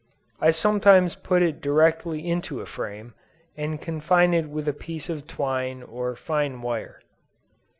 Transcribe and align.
I 0.39 0.49
sometimes 0.49 1.13
put 1.13 1.43
it 1.43 1.61
directly 1.61 2.27
into 2.27 2.59
a 2.59 2.65
frame, 2.65 3.13
and 3.55 3.79
confine 3.79 4.33
it 4.33 4.49
with 4.49 4.67
a 4.67 4.73
piece 4.73 5.09
of 5.09 5.27
twine, 5.27 5.83
or 5.83 6.15
fine 6.15 6.63
wire. 6.63 7.01